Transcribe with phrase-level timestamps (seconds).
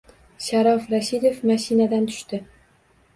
[0.43, 2.41] Sharof Rashidov mashinadan tushdi.